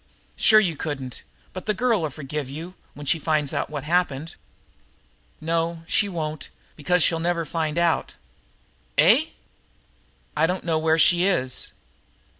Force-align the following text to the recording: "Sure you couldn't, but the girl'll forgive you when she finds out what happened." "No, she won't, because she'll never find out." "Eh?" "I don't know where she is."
"Sure 0.35 0.59
you 0.59 0.75
couldn't, 0.75 1.21
but 1.53 1.67
the 1.67 1.75
girl'll 1.75 2.09
forgive 2.09 2.49
you 2.49 2.73
when 2.95 3.05
she 3.05 3.19
finds 3.19 3.53
out 3.53 3.69
what 3.69 3.83
happened." 3.83 4.33
"No, 5.39 5.83
she 5.87 6.09
won't, 6.09 6.49
because 6.75 7.03
she'll 7.03 7.19
never 7.19 7.45
find 7.45 7.77
out." 7.77 8.15
"Eh?" 8.97 9.25
"I 10.35 10.47
don't 10.47 10.63
know 10.63 10.79
where 10.79 10.97
she 10.97 11.25
is." 11.25 11.73